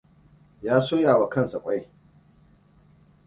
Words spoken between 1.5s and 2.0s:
ƙwai.